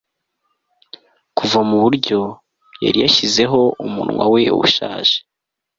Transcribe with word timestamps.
Kuva 1.37 1.59
muburyo 1.69 2.19
yari 2.83 2.97
yashyizeho 3.03 3.59
umunwa 3.85 4.23
we 4.33 4.41
ushaje 4.63 5.17